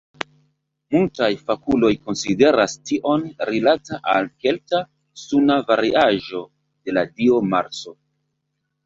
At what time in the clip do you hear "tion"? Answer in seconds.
2.91-3.25